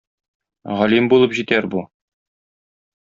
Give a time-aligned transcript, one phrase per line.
[0.79, 1.83] Галим булып җитәр бу.